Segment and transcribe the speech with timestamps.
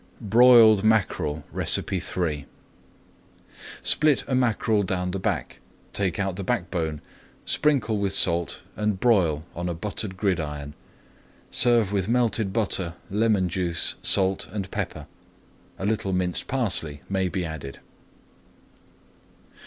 [0.19, 2.47] BROILED MACKEREL III
[3.83, 5.59] Split a mackerel down the back,
[5.93, 7.01] take out the backbone,
[7.45, 10.73] sprinkle with salt, and broil on a buttered gridiron.
[11.51, 15.05] Serve with melted butter, lemon juice, salt, and pepper.
[15.77, 17.79] A little minced parsley may be added.